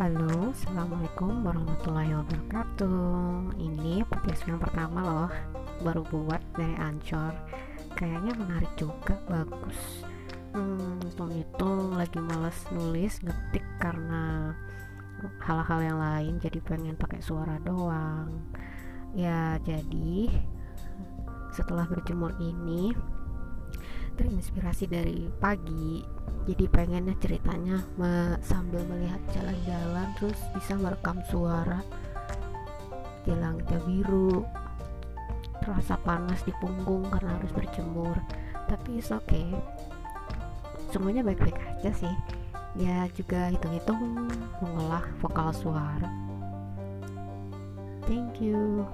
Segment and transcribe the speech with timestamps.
[0.00, 3.52] Halo, Assalamualaikum warahmatullahi wabarakatuh.
[3.60, 5.32] Ini podcast yang pertama loh
[5.84, 7.36] Baru buat dari Ancor
[8.00, 9.76] Kayaknya menarik juga, bagus.
[10.56, 11.04] Hmm,
[11.36, 14.56] itu lagi males nulis, ngetik karena
[15.44, 18.40] hal-hal yang lain Jadi pengen pakai suara doang.
[19.12, 20.32] Ya, jadi
[21.52, 22.96] setelah berjemur ini
[24.20, 26.04] terinspirasi dari pagi.
[26.44, 31.80] Jadi pengennya ceritanya me sambil melihat jalan-jalan terus bisa merekam suara.
[33.24, 34.42] Langitnya biru
[35.62, 38.18] terasa panas di punggung karena harus berjemur.
[38.68, 39.48] Tapi oke okay.
[40.92, 42.14] semuanya baik-baik aja sih.
[42.76, 44.28] Ya juga hitung-hitung
[44.60, 46.10] mengolah vokal suara.
[48.04, 48.84] Thank you